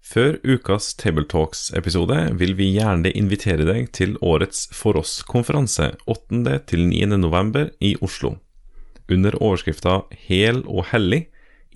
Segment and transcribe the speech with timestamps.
[0.00, 7.04] Før ukas Tabletalks-episode vil vi gjerne invitere deg til årets For oss-konferanse 8.-9.
[7.20, 8.38] november i Oslo.
[9.10, 11.26] Under overskrifta Hel og hellig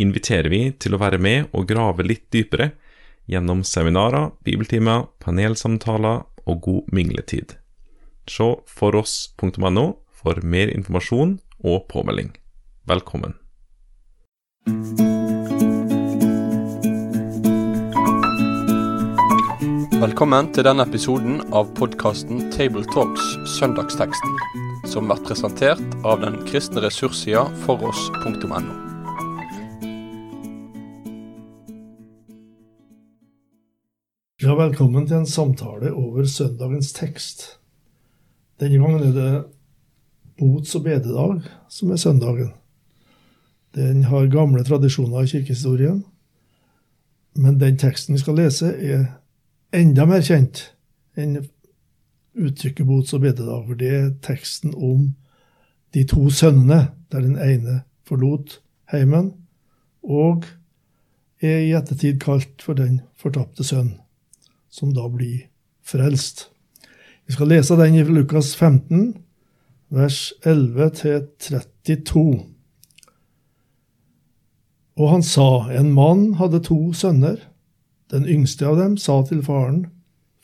[0.01, 2.73] inviterer vi til å være med og grave litt dypere
[3.31, 7.57] gjennom seminarer, bibeltimer, panelsamtaler og god mingletid.
[8.29, 12.33] Se foross.no for mer informasjon og påmelding.
[12.89, 13.37] Velkommen.
[20.05, 24.35] Velkommen til denne episoden av podkasten Tabletalks Søndagsteksten,
[24.93, 28.59] som blir presentert av den kristne ressurssida foross.no.
[34.45, 37.47] Ja, velkommen til en samtale over søndagens tekst.
[38.61, 39.33] Denne gangen er det
[40.37, 42.53] bots- og bededag som er søndagen.
[43.73, 46.05] Den har gamle tradisjoner i kirkehistorien,
[47.41, 49.07] men den teksten vi skal lese, er
[49.75, 50.69] enda mer kjent
[51.19, 51.41] enn
[52.35, 55.13] uttrykket bots- og bededag, for det er teksten om
[55.95, 58.59] de to sønnene, der den ene forlot
[58.91, 59.33] heimen,
[60.03, 60.47] og
[61.43, 63.95] er i ettertid kalt for den fortapte sønn,
[64.71, 65.47] som da blir
[65.85, 66.49] frelst.
[67.27, 69.15] Vi skal lese den i Lukas 15,
[69.95, 70.91] vers 11
[71.39, 72.45] 32.
[74.95, 77.39] Og han sa, en mann hadde to sønner.
[78.13, 79.87] Den yngste av dem sa til faren,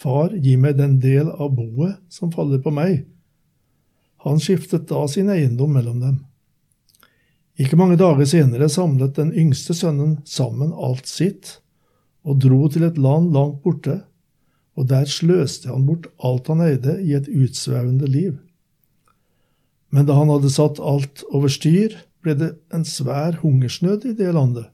[0.00, 3.02] Far, gi meg den del av boet som faller på meg.
[4.25, 6.14] Han skiftet da sin eiendom mellom dem.
[7.61, 11.58] Ikke mange dager senere samlet den yngste sønnen sammen alt sitt
[12.25, 13.98] og dro til et land langt borte,
[14.77, 18.39] og der sløste han bort alt han eide i et utsvevende liv.
[19.92, 24.33] Men da han hadde satt alt over styr, ble det en svær hungersnød i det
[24.36, 24.69] landet,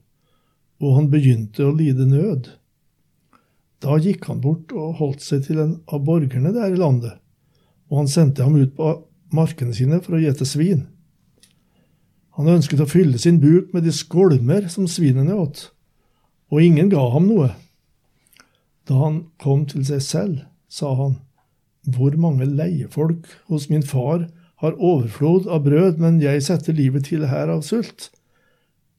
[0.79, 2.51] og han begynte å lide nød.
[3.83, 7.19] Da gikk han bort og holdt seg til en av borgerne der i landet,
[7.91, 8.93] og han sendte ham ut på
[9.33, 10.87] markene sine for å gjete svin.
[12.37, 15.69] Han ønsket å fylle sin buk med de skolmer som svinene åt,
[16.53, 17.51] og ingen ga ham noe.
[18.87, 21.17] Da han kom til seg selv, sa han,
[21.87, 24.25] Hvor mange leiefolk hos min far
[24.59, 28.09] har overflod av brød, men jeg setter livet til her av sult.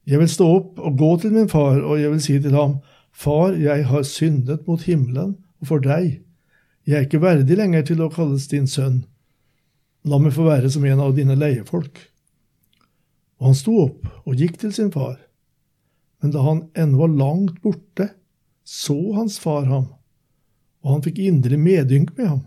[0.09, 2.79] Jeg vil stå opp og gå til min far, og jeg vil si til ham,
[3.19, 6.21] Far, jeg har syndet mot himmelen og for deg.
[6.87, 9.01] Jeg er ikke verdig lenger til å kalles din sønn.
[10.07, 11.99] La meg få være som en av dine leiefolk.
[13.39, 15.17] Og han sto opp og gikk til sin far.
[16.23, 18.07] Men da han ennå var langt borte,
[18.63, 19.87] så hans far ham,
[20.85, 22.43] og han fikk indre medynk med ham.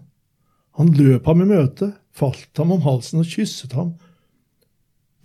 [0.79, 3.95] Han løp ham i møte, falt ham om halsen og kysset ham.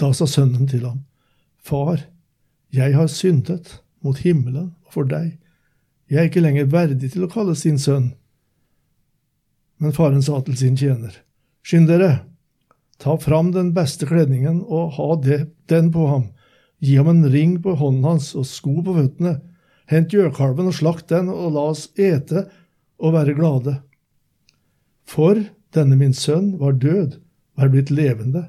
[0.01, 1.05] Da sa sønnen til ham,
[1.63, 2.01] Far,
[2.71, 5.37] jeg har syndet mot himmelen for deg.
[6.11, 8.13] Jeg er ikke lenger verdig til å kalles din sønn.
[9.83, 11.13] Men faren sa til sin tjener,
[11.67, 12.29] Skynd dere,
[13.03, 16.29] ta fram den beste kledningen og ha det, den på ham.
[16.79, 19.41] Gi ham en ring på hånden hans og sko på føttene.
[19.91, 22.47] Hent gjøkalven og slakt den, og la oss ete
[23.03, 23.77] og være glade.
[25.07, 25.43] For
[25.75, 27.19] denne min sønn var død
[27.57, 28.47] og er blitt levende.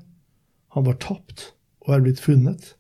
[0.76, 1.52] Han var tapt
[1.86, 2.74] og er blitt funnet.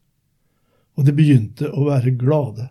[0.97, 2.69] Og de begynte å være glade.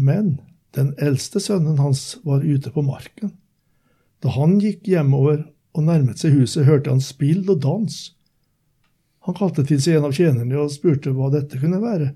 [0.00, 0.38] Men
[0.76, 3.34] den eldste sønnen hans var ute på marken.
[4.24, 5.44] Da han gikk hjemover
[5.76, 7.98] og nærmet seg huset, hørte han spill og dans.
[9.28, 12.12] Han kalte til seg en av tjenerne og spurte hva dette kunne være.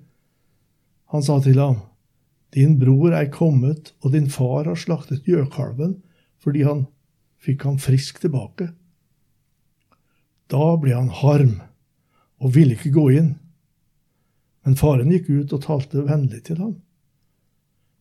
[1.12, 1.82] Han sa til ham,
[2.54, 5.98] Din bror er kommet, og din far har slaktet gjøkalven
[6.44, 6.84] fordi han
[7.42, 8.68] fikk ham frisk tilbake.
[10.52, 11.56] Da ble han harm
[12.38, 13.30] og ville ikke gå inn.
[14.64, 16.74] Men faren gikk ut og talte vennlig til ham.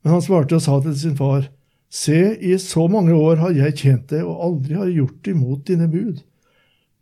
[0.03, 1.49] Men han svarte og sa til sin far,
[1.93, 5.85] Se, i så mange år har jeg tjent deg og aldri har gjort imot dine
[5.91, 6.23] bud.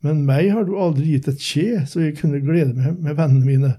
[0.04, 3.48] Men meg har du aldri gitt et kje, så jeg kunne glede meg med vennene
[3.48, 3.72] mine.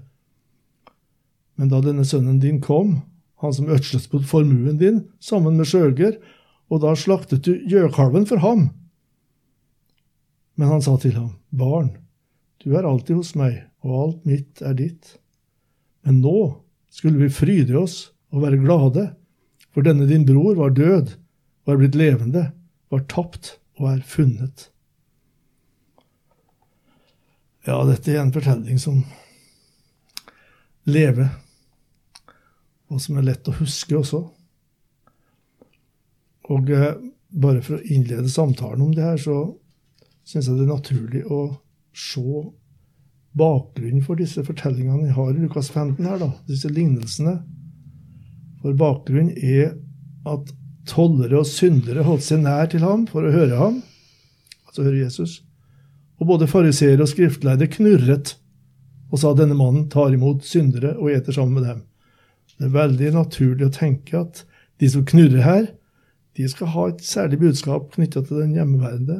[1.53, 3.03] Men da denne sønnen din kom,
[3.43, 6.17] han som ødslet på formuen din, sammen med skjøger,
[6.73, 8.71] og da slaktet du gjøkalven for ham.
[10.57, 11.91] Men han sa til ham, Barn,
[12.63, 15.17] du er alltid hos meg, og alt mitt er ditt.
[16.07, 16.39] Men nå
[16.93, 19.11] skulle vi fryde oss og være glade,
[19.73, 21.15] for denne din bror var død
[21.67, 22.51] er blitt levende,
[22.91, 24.69] var tapt og er funnet.
[27.63, 28.99] Ja, dette er en fortelling som
[30.83, 31.29] lever,
[32.91, 34.19] og som er lett å huske også.
[36.51, 36.89] Og eh,
[37.31, 39.37] bare for å innlede samtalen om det her, så
[40.27, 41.45] syns jeg det er naturlig å
[41.95, 42.43] se
[43.33, 47.39] bakgrunnen for disse fortellingene vi har i Lukas 15 her, da, disse lignelsene.
[48.63, 49.73] For bakgrunnen er
[50.29, 50.53] at
[50.87, 53.81] tollere og syndere holdt seg nær til ham for å høre ham,
[54.67, 55.41] altså høre Jesus.
[56.21, 58.37] Og både fariseere og skriftlærde knurret
[59.11, 61.81] og sa denne mannen tar imot syndere og eter sammen med dem.
[62.57, 64.43] Det er veldig naturlig å tenke at
[64.81, 65.65] de som knurrer her,
[66.33, 69.19] de skal ha et særlig budskap knytta til den hjemmeværende.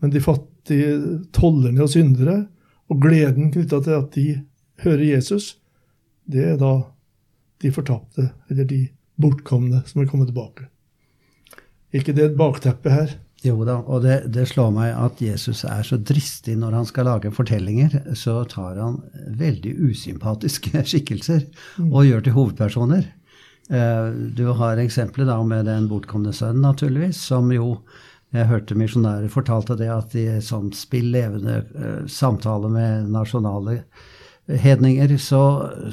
[0.00, 2.38] Men de fattige tollerne og syndere,
[2.90, 4.26] og gleden knytta til at de
[4.82, 5.52] hører Jesus,
[6.26, 6.72] det er da
[7.60, 8.84] de fortapte, eller de
[9.20, 10.68] bortkomne som vil kommet tilbake.
[11.92, 13.18] ikke det et bakteppe her?
[13.42, 17.08] Jo da, og det, det, slår meg at Jesus er så dristig når han skal
[17.08, 18.12] lage fortellinger.
[18.12, 18.98] Så tar han
[19.40, 21.46] veldig usympatiske skikkelser
[21.78, 21.88] mm.
[21.88, 23.08] og gjør til hovedpersoner.
[23.70, 27.78] Eh, du har eksempelet da med den bortkomne sønnen, naturligvis, som jo
[28.30, 33.80] jeg hørte misjonærer fortalte det at i som spill levende samtaler samtale med nasjonale
[34.58, 35.42] hedninger, så,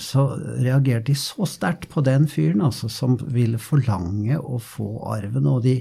[0.01, 5.47] så reagerte de så sterkt på den fyren altså, som ville forlange å få arven.
[5.49, 5.79] Og de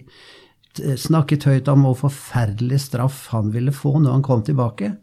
[1.00, 4.96] snakket høyt om hvor forferdelig straff han ville få når han kom tilbake.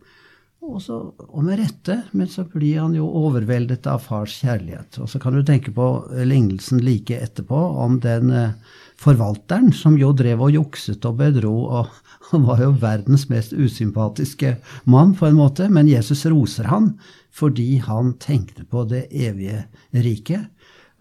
[0.64, 4.96] Og, så, og med rette, men så blir han jo overveldet av fars kjærlighet.
[5.04, 5.88] Og så kan du tenke på
[6.24, 8.56] lignelsen like etterpå om den eh,
[9.04, 11.54] forvalteren som jo drev og jukset og bedro.
[11.68, 11.92] og
[12.32, 14.56] Han var jo verdens mest usympatiske
[14.88, 16.94] mann, på en måte, men Jesus roser han
[17.34, 20.48] fordi han tenkte på det evige riket.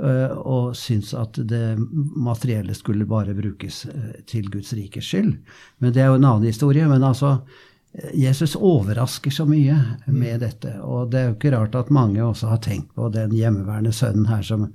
[0.02, 1.76] Eh, og syntes at det
[2.16, 5.36] materielle skulle bare brukes eh, til Guds rikes skyld.
[5.78, 6.88] Men det er jo en annen historie.
[6.88, 7.36] Men altså,
[8.14, 10.78] Jesus overrasker så mye med dette.
[10.80, 14.30] Og det er jo ikke rart at mange også har tenkt på den hjemmeværende sønnen
[14.30, 14.70] her som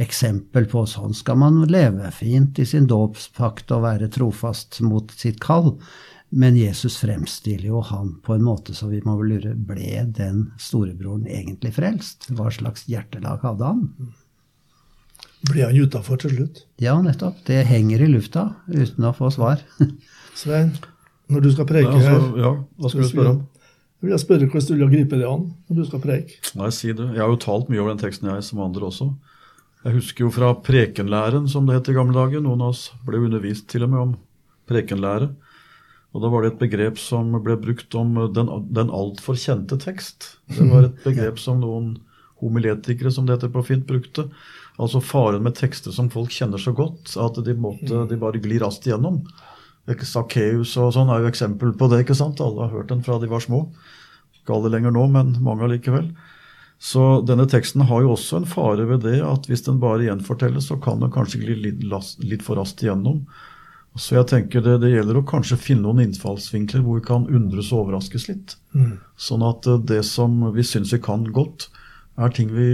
[0.00, 5.42] eksempel på sånn skal man leve fint i sin dåpspakt og være trofast mot sitt
[5.44, 5.74] kall.
[6.32, 10.46] Men Jesus fremstiller jo han på en måte så vi må vel lure ble den
[10.56, 12.30] storebroren egentlig frelst?
[12.32, 14.14] Hva slags hjertelag hadde han?
[15.50, 16.62] Ble han utafor til slutt?
[16.80, 17.44] Ja, nettopp.
[17.44, 19.60] Det henger i lufta uten å få svar.
[20.38, 20.72] Svein,
[21.32, 23.42] når du skal preke altså, her Ja, Hva skal du spørre om?
[24.02, 26.40] Jeg vil spørre hvordan du vil gripe det an når du skal preke.
[26.58, 27.06] Nei, si det.
[27.14, 29.12] Jeg har jo talt mye over den teksten, jeg, som andre også.
[29.82, 32.42] Jeg husker jo fra prekenlæren, som det het i gamle dager.
[32.42, 34.16] Noen av oss ble undervist til og med om
[34.70, 35.30] prekenlære.
[36.12, 40.34] Og da var det et begrep som ble brukt om den, den altfor kjente tekst.
[40.50, 41.94] Det var et begrep som noen
[42.42, 44.26] homiletikere, som det heter på fint, brukte.
[44.82, 48.64] Altså faren med tekster som folk kjenner så godt at de, måtte, de bare glir
[48.64, 49.22] raskt igjennom.
[49.88, 52.04] Sakkeus og sånn er jo eksempel på det.
[52.04, 52.40] ikke sant?
[52.40, 53.64] Alle har hørt den fra de var små.
[54.38, 56.12] Ikke alle lenger nå, men mange allikevel.
[56.82, 60.66] Så denne teksten har jo også en fare ved det at hvis den bare gjenfortelles,
[60.66, 61.82] så kan den kanskje gli litt,
[62.22, 63.22] litt for raskt igjennom.
[63.94, 67.70] Så jeg tenker det, det, gjelder å kanskje finne noen innfallsvinkler hvor vi kan undres
[67.74, 68.56] og overraskes litt.
[68.72, 68.96] Mm.
[69.20, 71.68] Sånn at eh, det som vi syns vi kan godt,
[72.16, 72.68] er ting vi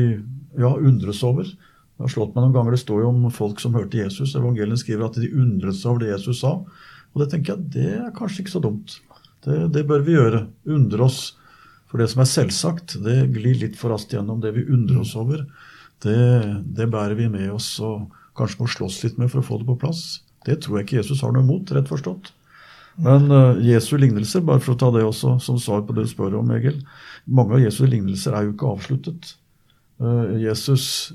[0.58, 1.44] ja, undres over.
[1.44, 4.36] Det har slått meg noen ganger, det står jo om folk som hørte Jesus.
[4.38, 6.54] Evangeliet skriver at de undret seg over det Jesus sa.
[7.14, 8.98] Og det tenker jeg, det er kanskje ikke så dumt.
[9.46, 10.44] Det, det bør vi gjøre.
[10.74, 11.22] Undre oss.
[11.88, 14.42] For det som er selvsagt, det glir litt for raskt gjennom.
[14.44, 15.46] Det vi undrer oss over,
[16.04, 16.18] det,
[16.76, 19.68] det bærer vi med oss og kanskje må slåss litt med for å få det
[19.70, 20.02] på plass.
[20.46, 22.32] Det tror jeg ikke Jesus har noe imot, rett forstått.
[23.02, 26.10] Men uh, Jesu lignelser, bare for å ta det også som svar på det du
[26.10, 26.80] spør om, Egil
[27.30, 29.34] Mange av Jesu lignelser er jo ikke avsluttet.
[30.02, 31.12] Uh, Jesus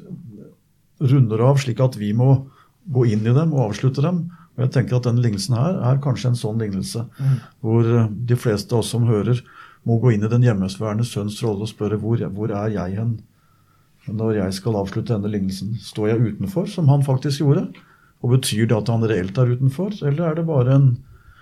[1.04, 2.46] runder av slik at vi må
[2.94, 4.26] gå inn i dem og avslutte dem.
[4.54, 7.38] Og jeg tenker at denne lignelsen her er kanskje en sånn lignelse, mm.
[7.66, 9.42] hvor eh, de fleste av oss som hører,
[9.84, 13.18] må gå inn i den hjemmesværende sønns rolle og spørre hvor, hvor er jeg hen?
[14.08, 17.66] Når jeg skal avslutte denne lignelsen, står jeg utenfor, som han faktisk gjorde?
[18.24, 20.88] Og Betyr det at han reelt er utenfor, eller er det bare en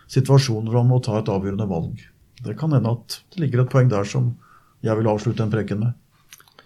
[0.10, 2.02] situasjon hvor han må ta et avgjørende valg?
[2.42, 4.34] Det kan hende at det ligger et poeng der som
[4.82, 5.98] jeg vil avslutte en preken med.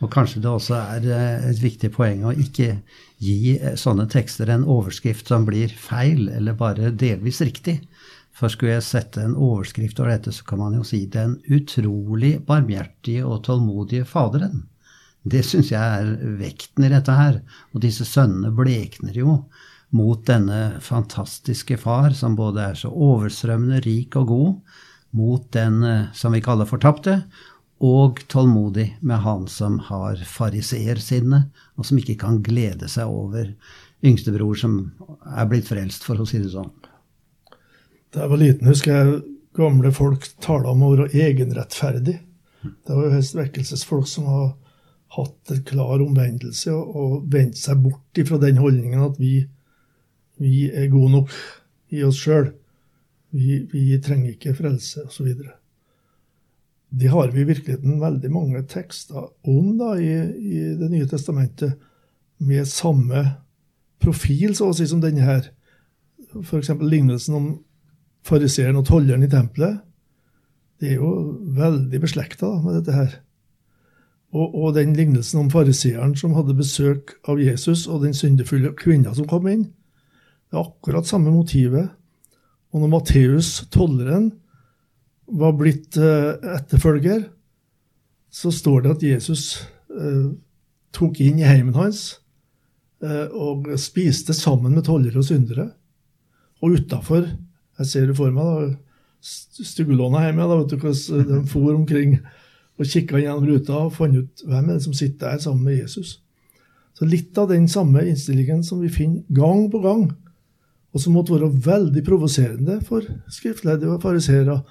[0.04, 2.74] Og kanskje det også er eh, et viktig poeng å ikke
[3.24, 7.80] gi eh, sånne tekster en overskrift som blir feil, eller bare delvis riktig.
[8.36, 12.40] For skulle jeg sette en overskrift over dette, så kan man jo si 'Den utrolig
[12.46, 14.66] barmhjertige og tålmodige Faderen'.
[15.26, 17.40] Det syns jeg er vekten i dette her.
[17.74, 19.46] Og disse sønnene blekner jo
[19.96, 24.54] mot denne fantastiske far, som både er så overstrømmende rik og god,
[25.16, 27.24] mot den eh, som vi kaller fortapte,
[27.84, 31.42] og tålmodig med han som har fariseersinne,
[31.76, 33.52] og som ikke kan glede seg over
[34.06, 34.78] yngstebror som
[35.36, 36.72] er blitt frelst, for å si det sånn.
[38.14, 39.18] Da jeg var liten, husker jeg
[39.56, 42.20] gamle folk tala om å være egenrettferdig.
[42.64, 44.48] Det var jo helst vekkelsesfolk som har
[45.16, 49.36] hatt en klar omvendelse og vendt seg bort fra den holdningen at vi,
[50.42, 51.36] vi er gode nok
[51.96, 52.50] i oss sjøl.
[53.36, 55.32] Vi, vi, trenger ikke frelse, osv.
[56.96, 61.76] Det har vi i virkeligheten veldig mange tekster om da, i, i Det nye testamentet,
[62.38, 63.22] med samme
[64.04, 65.50] profil, så å si, som denne her.
[66.42, 66.74] F.eks.
[66.82, 67.46] lignelsen om
[68.28, 69.80] fariseeren og tolleren i tempelet.
[70.82, 71.12] Det er jo
[71.56, 73.14] veldig beslekta med dette her.
[74.36, 79.14] Og, og, den lignelsen om fariseeren som hadde besøk av Jesus, og den syndefulle kvinna
[79.16, 79.70] som kom inn.
[80.52, 81.88] Det er akkurat samme motivet.
[82.76, 84.34] Og når Matteus, tolleren,
[85.26, 87.28] var blitt eh, etterfølger,
[88.30, 89.46] så står det at Jesus
[89.90, 90.30] eh,
[90.96, 92.20] tok inn i heimen hans
[93.04, 95.70] eh, og spiste sammen med tollere og syndere.
[96.64, 97.28] Og utafor
[97.76, 98.76] Jeg ser det for meg, da.
[99.66, 102.20] Stugelåna hjemme, da, vet du hvordan de for omkring
[102.76, 105.80] og kikka gjennom ruta og fant ut hvem er det som sitter der sammen med
[105.80, 106.20] Jesus.
[106.96, 110.06] Så litt av den samme innstillingen som vi finner gang på gang,
[110.96, 114.62] og som måtte være veldig provoserende for skriftledere og fariseere,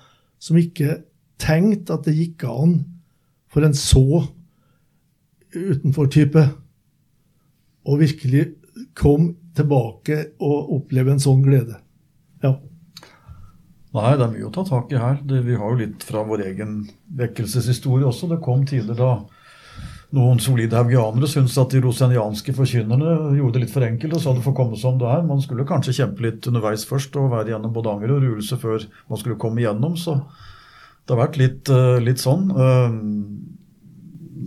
[0.42, 1.00] som ikke
[1.40, 2.76] tenkte at det gikk an
[3.52, 4.24] for en så
[5.54, 6.44] utenfor-type
[7.84, 8.44] å virkelig
[8.98, 11.78] komme tilbake og oppleve en sånn glede.
[12.42, 12.56] Ja.
[13.94, 15.20] Nei, det er mye å ta tak i her.
[15.22, 16.80] Det, vi har jo litt fra vår egen
[17.14, 18.26] vekkelseshistorie også.
[18.32, 19.12] Det kom tider da
[20.14, 24.34] noen solide haugianere syntes at de rosenianske forkynnerne gjorde det litt for enkelt og sa
[24.36, 25.24] det får komme som det er.
[25.26, 28.84] Man skulle kanskje kjempe litt underveis først og være gjennom både anger og ruelse før
[29.10, 29.96] man skulle komme igjennom.
[29.98, 30.18] Så
[31.04, 32.50] det har vært litt, eh, litt sånn.
[32.54, 32.90] Eh,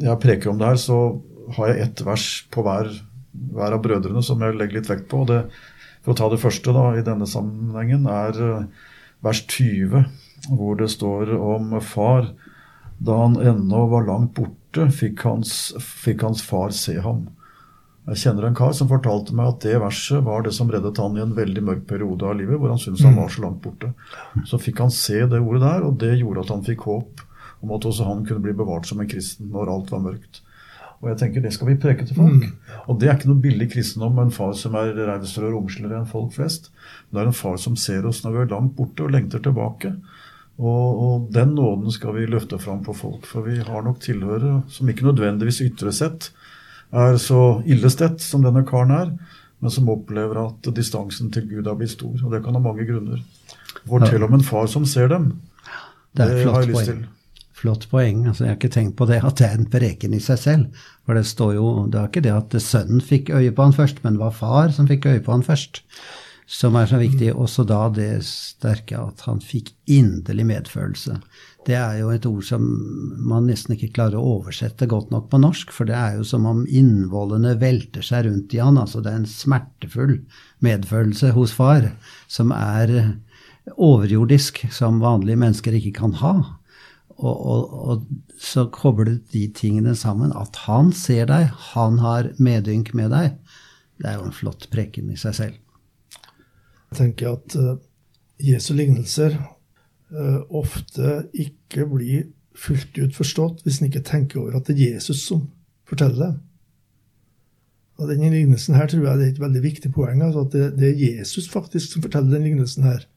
[0.08, 1.22] jeg preker om det her, så
[1.58, 2.90] har jeg ett vers på hver,
[3.54, 5.26] hver av brødrene som jeg legger litt vekt på.
[5.28, 5.50] det,
[6.04, 8.66] For å ta det første da, i denne sammenhengen er eh,
[9.22, 10.06] vers 20,
[10.50, 12.32] hvor det står om far.
[13.00, 17.28] Da han ennå var langt borte, fikk hans, fikk hans far se ham.
[18.08, 21.18] Jeg kjenner en kar som fortalte meg at det verset var det som reddet han
[21.18, 23.92] i en veldig mørk periode av livet, hvor han syntes han var så langt borte.
[24.48, 27.26] Så fikk han se det ordet der, og det gjorde at han fikk håp
[27.66, 30.42] om at også han kunne bli bevart som en kristen når alt var mørkt.
[30.98, 32.46] Og jeg tenker Det skal vi preke til folk.
[32.48, 32.78] Mm.
[32.88, 36.00] Og Det er ikke noe billig kristendom med en far som er rausere og romsligere
[36.00, 36.72] enn folk flest.
[37.12, 39.94] Det er en far som ser oss når vi er langt borte og lengter tilbake.
[40.58, 43.26] Og, og, Den nåden skal vi løfte fram på folk.
[43.30, 46.32] For vi har nok tilhørere som ikke nødvendigvis ytre sett
[46.96, 49.12] er så illestett som denne karen er,
[49.60, 52.16] men som opplever at distansen til Gud har blitt stor.
[52.24, 53.22] Og det kan ha mange grunner.
[53.88, 55.32] Fortell om en far som ser dem.
[56.16, 57.06] Det, det har jeg lyst til.
[57.58, 58.28] Flott poeng.
[58.30, 60.86] altså Jeg har ikke tenkt på det at det er en preken i seg selv.
[61.06, 64.04] For det står jo, det er ikke det at sønnen fikk øye på han først,
[64.04, 65.82] men det var far som fikk øye på han først.
[66.48, 67.34] Som er så viktig.
[67.36, 71.18] Også da det sterke at han fikk inderlig medfølelse.
[71.68, 72.64] Det er jo et ord som
[73.28, 75.74] man nesten ikke klarer å oversette godt nok på norsk.
[75.76, 78.80] For det er jo som om innvollene velter seg rundt i han.
[78.80, 80.16] altså Det er en smertefull
[80.64, 81.92] medfølelse hos far
[82.32, 83.18] som er
[83.76, 86.34] overjordisk, som vanlige mennesker ikke kan ha.
[87.18, 88.08] Og, og, og,
[88.40, 90.32] så kobler de tingene sammen.
[90.32, 93.40] At han ser deg, han har medynk med deg.
[93.98, 95.64] Det er jo en flott preken i seg selv.
[96.92, 97.78] Jeg tenker at uh,
[98.40, 99.36] Jesu lignelser
[100.14, 102.28] uh, ofte ikke blir
[102.58, 105.48] fullt ut forstått hvis en ikke tenker over at det er Jesus som
[105.88, 106.38] forteller dem.
[107.98, 110.22] Og Denne lignelsen her tror jeg det er et veldig viktig poeng.
[110.22, 113.08] altså At det, det er Jesus faktisk som forteller den lignelsen her.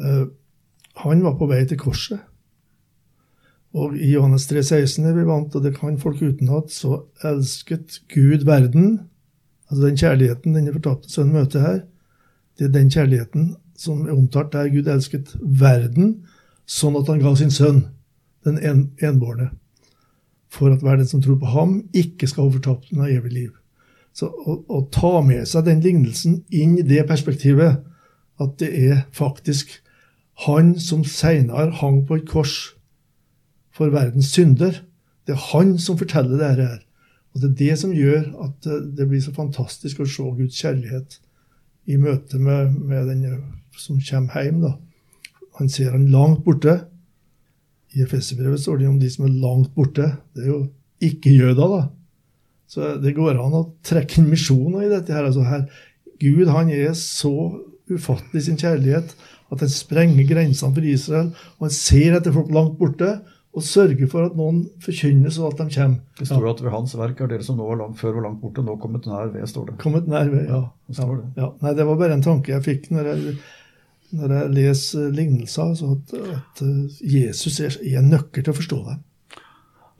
[0.00, 0.32] Uh,
[0.96, 2.22] han var på vei til korset.
[3.76, 8.00] Og i Johannes 3, 16 er vi vant, og det kan folk utenat, så elsket
[8.12, 9.02] Gud verden.
[9.68, 11.82] Altså den kjærligheten denne fortapte sønnen møter her,
[12.58, 16.22] det er den kjærligheten som er omtalt der Gud elsket verden,
[16.66, 17.84] sånn at han ga sin sønn,
[18.46, 19.50] den en, enbårne,
[20.48, 23.50] for at hver den som tror på ham, ikke skal gå fortapt, men evig liv.
[24.16, 27.82] Så å, å, ta med seg den lignelsen inn i det perspektivet,
[28.40, 29.78] at det er faktisk
[30.46, 32.56] han som seinere hang på et kors
[33.76, 34.80] for verdens synder.
[35.28, 36.82] Det er han som forteller dette her.
[37.34, 40.60] Og det er det som gjør at eh, det blir så fantastisk å se Guds
[40.62, 41.18] kjærlighet
[41.86, 43.24] i møte med, med den
[43.78, 44.62] som kommer hjem.
[44.64, 44.74] da.
[45.60, 46.80] Han ser han langt borte.
[47.96, 50.10] I Efeserbrevet står det om de som er langt borte.
[50.34, 50.62] Det er jo
[51.04, 51.82] ikke-jøder, da.
[52.66, 55.14] Så det går an å trekke inn misjoner i dette.
[55.14, 55.28] her.
[55.28, 55.68] Altså her
[56.20, 57.32] Gud han er så
[57.86, 59.14] ufattelig sin kjærlighet
[59.52, 61.30] at han sprenger grensene for Israel.
[61.58, 63.12] Og han ser etter folk langt borte
[63.56, 66.00] og sørge for at noen forkynner så at de kommer.
[66.18, 68.42] Det står at ved hans verk er dere som nå var langt før var langt
[68.42, 69.76] borte, nå kommet nær ved, står det.
[69.80, 70.60] Kommet nær ved, ja.
[70.92, 71.28] ja, det.
[71.40, 71.48] ja.
[71.64, 73.36] Nei, det var bare en tanke jeg fikk når jeg,
[74.20, 78.82] når jeg leser lignelser, altså at, at, eh, Jesus er, en nøkkel til å forstå
[78.90, 78.98] det.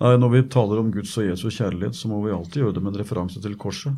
[0.04, 2.84] Nei, Når vi taler om Guds og Jesus kjærlighet, så må vi alltid gjøre det
[2.84, 3.96] med en referanse til korset.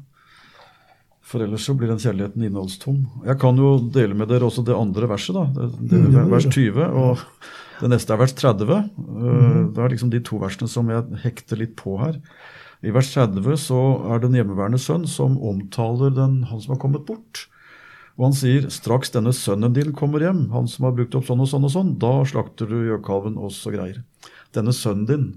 [1.29, 3.03] For ellers så blir den kjærligheten innholdstom.
[3.27, 5.49] Jeg kan jo dele med dere også det andre verset, da.
[5.51, 6.87] Det, det, mm, vers 20.
[6.87, 7.27] og
[7.79, 8.89] det neste er vers 30.
[8.97, 9.61] Mm.
[9.75, 12.19] Det er liksom de to versene som jeg hekter litt på her.
[12.87, 13.79] I vers 30 så
[14.13, 17.47] er det en hjemmeværende sønn som omtaler den, han som har kommet bort.
[18.19, 21.43] Og han sier straks denne sønnen din kommer hjem, han som har brukt opp sånn
[21.43, 24.03] og sånn og sånn, da slakter du gjøkalven og så greier.
[24.55, 25.29] Denne sønnen din.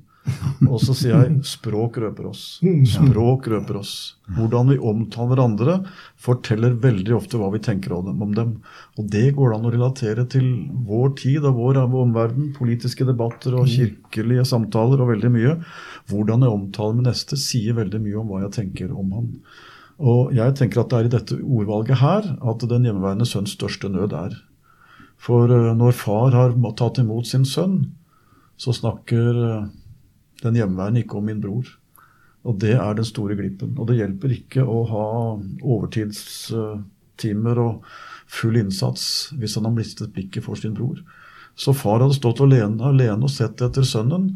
[0.70, 2.44] Og så sier jeg språk røper oss.
[2.62, 3.94] Språk røper oss.
[4.36, 5.78] Hvordan vi omtaler hverandre,
[6.22, 8.54] forteller veldig ofte hva vi tenker om dem.
[9.02, 10.48] Og det går det an å relatere til
[10.88, 12.52] vår tid og vår omverden.
[12.58, 15.58] Politiske debatter og kirkelige samtaler og veldig mye.
[16.12, 19.34] Hvordan jeg omtaler med neste, sier veldig mye om hva jeg tenker om han.
[20.02, 23.90] Og jeg tenker at det er i dette ordvalget her at den hjemmeværende sønns største
[23.90, 24.38] nød er.
[25.22, 27.92] For eh, når far har tatt imot sin sønn,
[28.58, 29.70] så snakker eh,
[30.44, 31.66] den hjemmeværende ikke om min bror.
[32.48, 33.76] Og det er den store glippen.
[33.78, 35.08] Og det hjelper ikke å ha
[35.62, 37.74] overtidstimer og
[38.32, 39.04] full innsats
[39.38, 40.98] hvis han har mistet blikket for sin bror.
[41.56, 44.32] Så far hadde stått alene, alene og sett etter sønnen,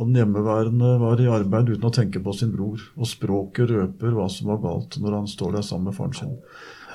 [0.00, 2.80] og den hjemmeværende var i arbeid uten å tenke på sin bror.
[2.96, 6.32] Og språket røper hva som var galt når han står der sammen med faren sin.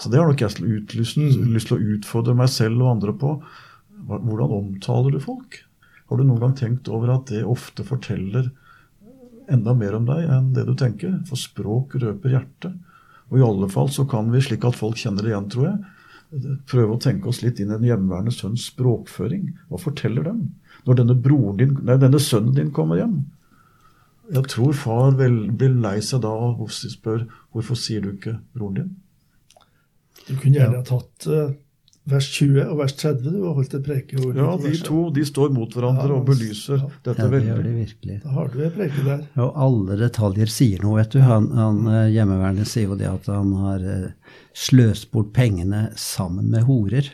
[0.01, 0.49] Så det har nok jeg
[0.97, 1.17] lyst,
[1.69, 3.37] til å utfordre meg selv og andre på.
[4.07, 5.61] Hvordan omtaler du folk?
[6.07, 8.49] Har du noen gang tenkt over at det ofte forteller
[9.51, 11.19] enda mer om deg enn det du tenker?
[11.27, 12.75] For språk røper hjertet.
[13.27, 15.79] Og i alle fall så kan vi, slik at folk kjenner det igjen, tror jeg,
[16.67, 19.49] prøve å tenke oss litt inn i den hjemmeværende sønns språkføring.
[19.71, 20.47] Hva forteller dem
[20.87, 21.15] Når denne,
[21.59, 23.25] din, nei, denne sønnen din kommer hjem.
[24.31, 28.77] Jeg tror far vel, blir lei seg da og spør hvorfor sier du ikke broren
[28.79, 28.89] din?
[30.27, 31.51] Du kunne gjerne ha tatt uh,
[32.07, 34.37] vers 20 og vers 30 du har holdt et prekeord.
[34.39, 36.89] Ja, de to de står mot hverandre ja, og belyser ja.
[37.03, 37.55] dette ja, det veldig.
[37.65, 38.17] de virkelig.
[38.23, 39.23] Da har du et preke der.
[39.43, 41.21] Og alle detaljer sier noe, vet du.
[41.25, 46.47] Han, han eh, Hjemmeværende sier jo det at han har eh, sløst bort pengene sammen
[46.53, 47.11] med horer.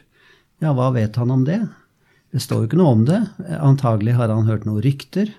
[0.63, 1.63] Ja, hva vet han om det?
[2.33, 3.19] Det står jo ikke noe om det.
[3.61, 5.33] Antagelig har han hørt noen rykter.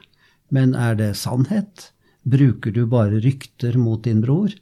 [0.54, 1.90] Men er det sannhet?
[2.24, 4.52] Bruker du bare rykter mot din bror?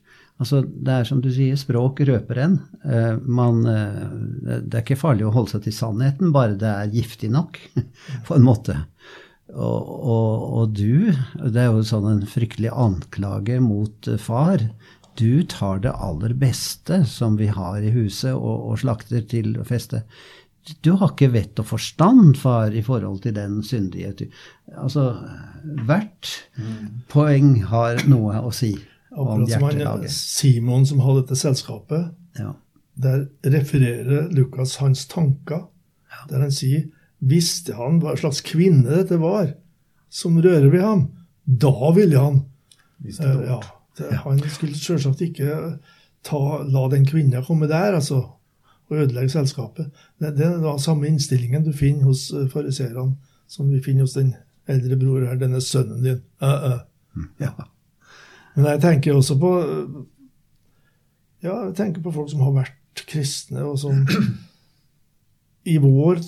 [0.43, 2.57] Altså, det er som du sier, språk røper en.
[2.83, 4.09] Uh, man, uh,
[4.43, 7.61] det er ikke farlig å holde seg til sannheten, bare det er giftig nok,
[8.27, 8.81] på en måte.
[9.53, 11.13] Og, og, og, du,
[11.45, 14.67] det er jo sånn en fryktelig anklage mot uh, far.
[15.21, 20.03] Du tar det aller beste som vi har i huset, og, og slakter til feste.
[20.83, 24.25] Du har ikke vett og forstand, far, i forhold til den syndighet.
[24.79, 25.13] Altså,
[25.87, 27.05] hvert mm.
[27.13, 28.77] poeng har noe å si.
[29.13, 32.13] Akkurat som han, Simon som hadde dette selskapet.
[32.39, 32.55] Ja.
[33.03, 35.67] Der refererer Lukas hans tanker.
[36.13, 36.27] Ja.
[36.31, 36.89] Der han sier
[37.23, 39.53] Visste han hva slags kvinne dette var
[40.13, 41.05] som rører ved ham,
[41.47, 43.59] da ville han uh, ja,
[43.99, 45.79] det, Han skulle selvsagt ikke
[46.27, 48.21] ta, la den kvinna komme der, altså,
[48.91, 49.89] og ødelegge selskapet.
[50.21, 53.15] Det, det er da samme innstillingen du finner hos uh, fariseerne
[53.51, 54.35] som vi finner hos den
[54.71, 56.21] eldre bror her, denne sønnen din.
[56.43, 56.83] Uh,
[57.41, 57.55] ja.
[58.55, 59.53] Men jeg tenker også på
[61.43, 64.05] ja, jeg tenker på folk som har vært kristne, og som
[65.73, 66.21] i vår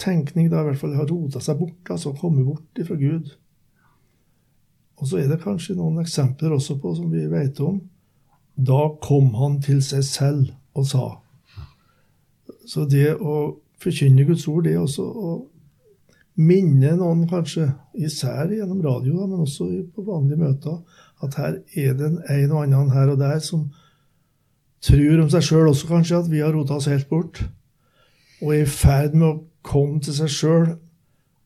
[0.00, 3.32] tenkning da i hvert fall har rota seg bort, altså kommet bort ifra Gud.
[5.00, 7.80] Og så er det kanskje noen eksempler også på som vi vet om.
[8.54, 11.06] Da kom han til seg selv og sa.
[12.64, 15.32] Så det å forkynne Guds ord, det er også å
[16.40, 20.78] minne noen, kanskje, især gjennom radio, men også på vanlige møter,
[21.24, 23.66] at her er det en og annen her og der som
[24.84, 27.40] tror om seg sjøl også, kanskje, at vi har rota oss helt bort,
[28.42, 30.66] og er i ferd med å komme til seg sjøl.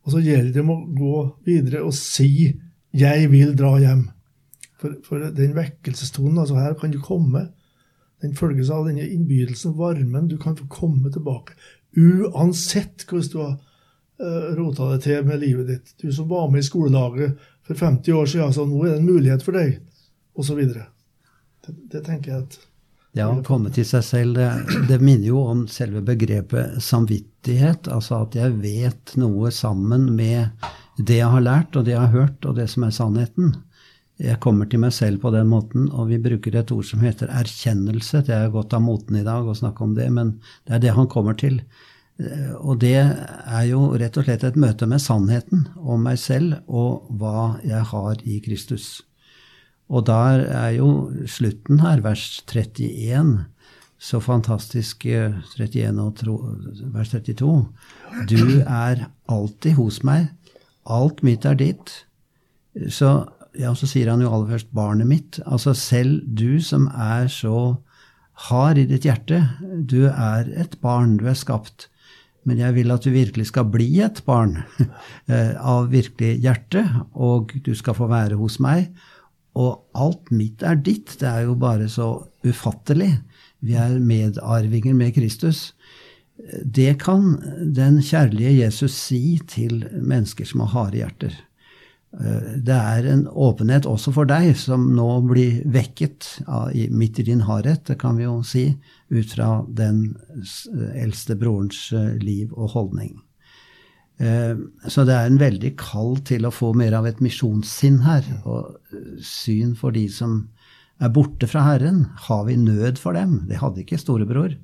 [0.06, 2.56] Og så gjelder det å gå videre og si
[2.94, 4.08] 'Jeg vil dra hjem'.
[4.80, 7.48] For, for den vekkelsestonen, altså her kan du komme.
[8.22, 10.28] Den følges av denne innbydelsen, varmen.
[10.28, 11.54] Du kan få komme tilbake.
[11.96, 13.56] Uansett hvordan du har
[14.22, 15.94] uh, rota det til med livet ditt.
[16.02, 19.10] Du som var med i skolelaget for 50 år siden, så nå er det en
[19.10, 19.78] mulighet for deg,
[20.38, 20.62] osv.
[20.64, 22.58] Det, det tenker jeg at
[23.16, 24.48] ja, å komme til seg selv, det,
[24.86, 27.88] det, minner jo om selve begrepet samvittighet.
[27.90, 32.14] Altså at jeg vet noe sammen med det jeg har lært, og det jeg har
[32.14, 33.56] hørt, og det som er sannheten.
[34.22, 37.30] Jeg kommer til meg selv på den måten, og vi bruker et ord som heter
[37.30, 38.24] erkjennelse.
[38.26, 40.96] Det er godt av moten i dag å snakke om det, men det er det
[40.98, 41.60] han kommer til.
[42.18, 46.58] Eh, og det er jo rett og slett et møte med sannheten om meg selv
[46.66, 48.88] og hva jeg har i Kristus.
[49.88, 50.88] Og der er jo
[51.30, 53.46] slutten her, vers 31,
[53.98, 56.36] så fantastisk 31 eh, og tro,
[56.94, 57.54] vers 32.
[58.30, 60.28] Du er alltid hos meg.
[60.88, 61.92] Alt mitt er ditt.
[62.90, 63.28] Så,
[63.58, 65.40] ja, så sier han jo aller først 'barnet mitt'.
[65.46, 67.78] Altså selv du som er så
[68.48, 71.88] hard i ditt hjerte, du er et barn, du er skapt
[72.48, 74.56] men jeg vil at du virkelig skal bli et barn
[75.32, 78.90] eh, av virkelig hjerte, og du skal få være hos meg.
[79.58, 81.16] og alt mitt er ditt.
[81.18, 83.10] Det er jo bare så ufattelig.
[83.60, 85.72] Vi er medarvinger med Kristus.
[86.62, 87.40] Det kan
[87.74, 91.34] den kjærlige Jesus si til mennesker som har harde hjerter.
[92.10, 96.38] Det er en åpenhet også for deg, som nå blir vekket
[96.88, 98.64] midt i din hardhet, det kan vi jo si,
[99.12, 100.16] ut fra den
[100.96, 101.90] eldste brorens
[102.24, 103.18] liv og holdning.
[104.18, 104.58] Eh,
[104.90, 108.26] så det er en veldig kall til å få mer av et misjonssinn her.
[108.50, 108.74] Og
[109.24, 110.40] syn for de som
[110.98, 112.06] er borte fra Herren.
[112.26, 113.44] Har vi nød for dem?
[113.50, 114.56] Det hadde ikke storebror.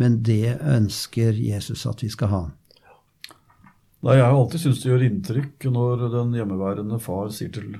[0.00, 2.42] Men det ønsker Jesus at vi skal ha.
[4.06, 7.78] Nei, Jeg har alltid syntes det gjør inntrykk når den hjemmeværende far sier til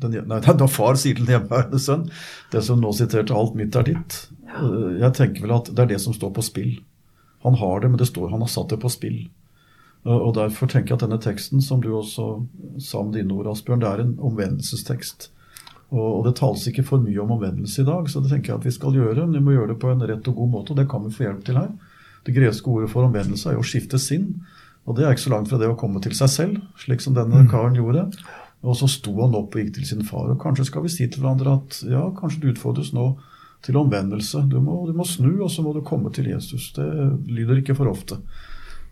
[0.00, 2.08] den, nei, da far sier til den hjemmeværende sønn
[2.52, 4.20] det som nå siterte 'alt mitt er ditt'.
[4.50, 6.72] Eh, jeg tenker vel at det er det som står på spill.
[7.44, 9.28] Han har det, men det står, han har satt det på spill.
[10.04, 12.46] Og Derfor tenker jeg at denne teksten, som du også
[12.80, 15.28] sa med dine ord, Asbjørn, det er en omvendelsestekst.
[15.90, 18.66] Og, det tales ikke for mye om omvendelse i dag, så det tenker jeg at
[18.68, 19.26] vi skal gjøre.
[19.26, 21.12] Men vi må gjøre det på en rett og god måte, og det kan vi
[21.12, 21.68] få hjelp til her.
[22.24, 24.30] Det greske ordet for omvendelse er jo å skifte sinn.
[24.90, 27.14] Og det er ikke så langt fra det å komme til seg selv, slik som
[27.14, 27.50] denne mm.
[27.52, 28.08] karen gjorde.
[28.66, 30.32] Og så sto han opp og gikk til sin far.
[30.32, 33.12] Og kanskje skal vi si til hverandre at ja, kanskje du utfordres nå
[33.64, 34.42] til omvendelse.
[34.50, 36.72] Du må, du må snu, og så må du komme til Jesus.
[36.76, 36.88] Det
[37.30, 38.18] lyder ikke for ofte.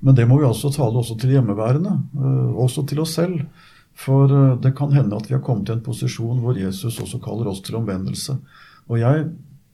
[0.01, 3.43] Men det må vi altså tale også til hjemmeværende, eh, også til oss selv.
[3.99, 7.19] For eh, det kan hende at vi har kommet i en posisjon hvor Jesus også
[7.25, 8.39] kaller oss til omvendelse.
[8.89, 9.31] Og jeg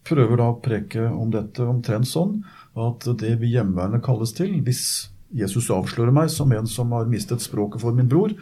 [0.08, 2.38] prøver da å preke om dette omtrent sånn
[2.74, 7.42] at det vi hjemmeværende kalles til, hvis Jesus avslører meg som en som har mistet
[7.42, 8.34] språket for min bror,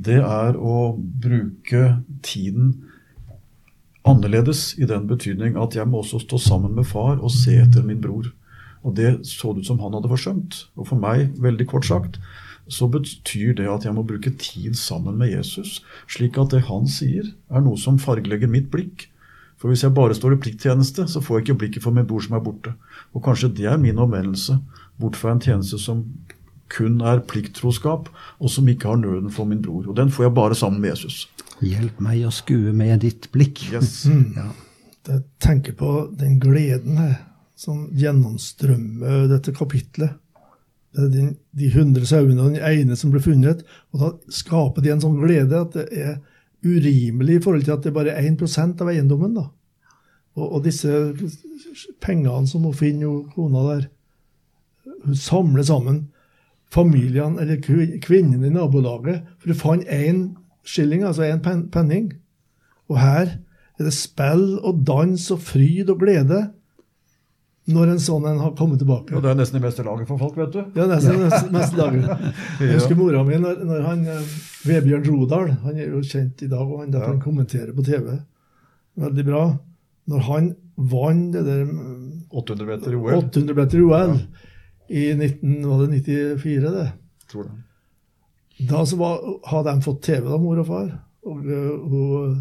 [0.00, 2.74] det er å bruke tiden
[4.08, 7.84] annerledes i den betydning at jeg må også stå sammen med far og se etter
[7.84, 8.30] min bror.
[8.80, 10.62] Og det så det ut som han hadde forsømt.
[10.80, 12.16] Og for meg, veldig kort sagt,
[12.70, 16.86] så betyr det at jeg må bruke tid sammen med Jesus, slik at det han
[16.88, 19.08] sier, er noe som fargelegger mitt blikk.
[19.60, 22.22] For hvis jeg bare står i plikttjeneste, så får jeg ikke blikket for min bror
[22.24, 22.72] som er borte.
[23.12, 24.56] Og kanskje det er min omvendelse,
[25.00, 26.04] bort fra en tjeneste som
[26.70, 28.08] kun er plikttroskap,
[28.38, 29.88] og som ikke har nøden for min bror.
[29.90, 31.24] Og den får jeg bare sammen med Jesus.
[31.60, 33.64] Hjelp meg å skue med ditt blikk.
[33.72, 34.04] Yes.
[34.06, 34.36] Mm.
[34.36, 34.48] Ja.
[35.10, 37.16] Jeg tenker på den gleden her
[37.58, 40.16] som gjennomstrømmer dette kapitlet.
[40.94, 41.24] Det er de,
[41.58, 43.62] de hundre sauene og den ene som ble funnet.
[43.92, 46.18] Og da skaper de en sånn glede at det er
[46.64, 49.36] urimelig i forhold til at det er bare er 1% av eiendommen.
[49.36, 49.46] da.
[50.38, 50.90] Og, og, disse
[52.02, 53.88] pengene som hun finner, kona der,
[55.04, 56.00] hun samler sammen
[56.70, 57.58] familiene, eller
[58.02, 60.20] kvinnene i nabolaget, for hun fant én
[60.64, 62.12] skilling, altså én penning.
[62.90, 63.36] Og her
[63.78, 66.50] er det spill og dans og fryd og glede
[67.70, 69.14] når en sånn en har kommet tilbake.
[69.14, 70.60] Og Det er nesten det beste laget for folk, vet du.
[70.74, 72.34] Ja, nesten det beste laget.
[72.58, 74.32] Jeg husker mora mi når, når han, eh,
[74.66, 78.16] Vebjørn Rodal Han er jo kjent i dag, og han, han kommenterer på TV.
[79.00, 79.44] Veldig bra.
[80.10, 80.50] Når han
[80.90, 81.66] vant det der
[82.30, 84.48] 800 meter OL, 800 meter OL ja.
[84.90, 86.88] I 1994, det.
[87.30, 87.58] Tror det.
[88.68, 90.90] Da så var, hadde de fått TV, da, mor og far.
[91.30, 92.34] Og hun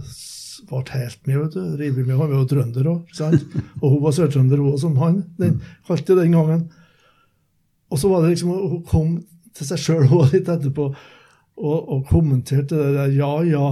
[0.67, 1.37] ble helt med.
[1.37, 2.15] vet du, Revet med.
[2.17, 3.21] Hun var jo trønder òg.
[3.81, 5.21] Og hun var sørtrønder, hun som han.
[5.39, 6.65] Den, kalte den gangen.
[7.89, 9.13] Og så var det liksom Hun kom
[9.55, 10.91] til seg sjøl litt etterpå
[11.59, 13.69] og, og kommenterte det der ja, ja.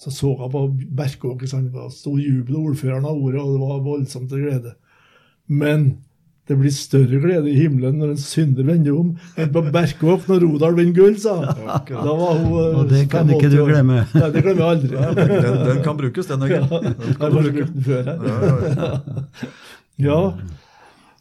[0.00, 0.62] Så så jeg på
[0.96, 1.44] Berkåk.
[1.44, 4.74] Det sto jubel, ordføreren av ordet, og det var voldsomt til glede.
[5.48, 5.86] Men
[6.50, 10.40] det blir større glede i himmelen når en synder vender om, enn på Berkåk når
[10.42, 11.60] Rodal vinner gull, sa han.
[11.92, 14.00] Da var hun Og det kan ikke du glemme.
[14.16, 14.96] Nei, det glemmer jeg aldri.
[14.96, 16.42] Ja, den, den, kan brukes, den.
[16.50, 19.46] Ja, jeg har brukt den før her.
[20.00, 20.18] Ja,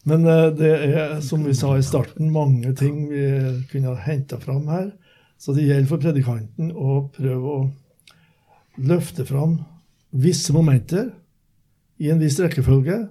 [0.09, 3.23] men eh, det er, som vi sa i starten, mange ting vi
[3.69, 4.89] kunne ha henta fram her.
[5.39, 7.61] Så det gjelder for predikanten å prøve å
[8.79, 9.59] løfte fram
[10.09, 11.11] visse momenter
[11.99, 13.03] i en viss rekkefølge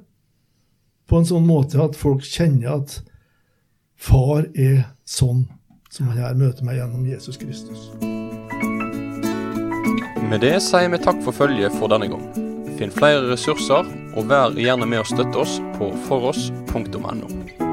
[1.08, 2.98] på en sånn måte at folk kjenner at
[3.98, 5.46] far er sånn
[5.90, 7.88] som han her møter meg gjennom Jesus Kristus.
[10.28, 12.26] Med det sier vi takk for følget for denne gang.
[12.78, 17.67] Finn flere ressurser, og vær gjerne med å støtte oss på foross.no.